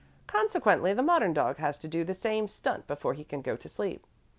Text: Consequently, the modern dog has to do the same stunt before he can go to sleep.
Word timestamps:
Consequently, 0.25 0.95
the 0.95 1.03
modern 1.03 1.31
dog 1.31 1.57
has 1.57 1.77
to 1.77 1.87
do 1.87 2.03
the 2.03 2.15
same 2.15 2.47
stunt 2.47 2.87
before 2.87 3.13
he 3.13 3.23
can 3.23 3.43
go 3.43 3.55
to 3.55 3.69
sleep. 3.69 4.07